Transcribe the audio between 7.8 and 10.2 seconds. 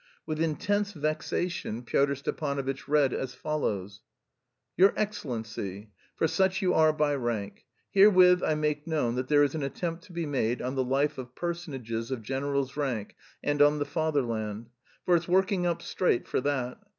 Herewith I make known that there is an attempt to